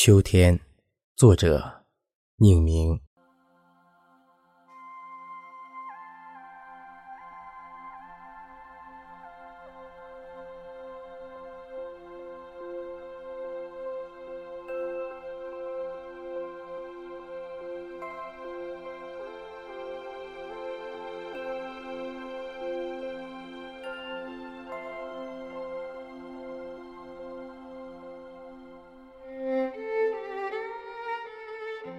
[0.00, 0.60] 秋天，
[1.16, 1.84] 作者
[2.36, 3.07] 宁明。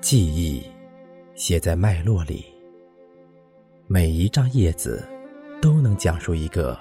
[0.00, 0.62] 记忆
[1.34, 2.44] 写在脉络里，
[3.86, 5.06] 每一张叶子
[5.60, 6.78] 都能讲述一个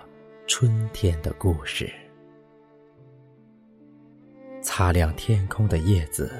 [0.48, 1.91] 春天的故事。
[4.62, 6.31] 擦亮天空的叶子，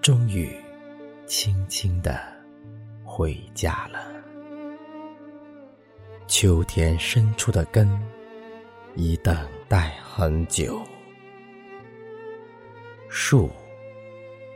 [0.00, 0.48] 终于
[1.26, 2.20] 轻轻的
[3.04, 4.00] 回家了。
[6.26, 7.88] 秋天伸出的根，
[8.94, 9.36] 已等
[9.68, 10.80] 待很久。
[13.08, 13.50] 树。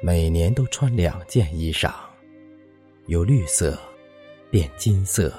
[0.03, 1.93] 每年都穿两件衣裳，
[3.07, 3.79] 由绿色
[4.51, 5.33] 变金色，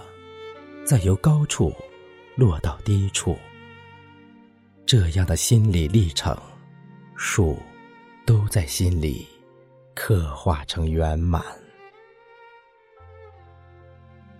[0.85, 1.73] 再由高处
[2.35, 3.37] 落到低处。
[4.85, 6.35] 这样的心理历程，
[7.15, 7.57] 树
[8.25, 9.27] 都在心里
[9.93, 11.43] 刻画成圆满。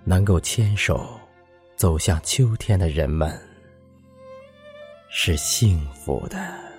[0.04, 1.20] 能够牵手
[1.76, 3.38] 走向秋天的人们，
[5.10, 6.77] 是幸福的。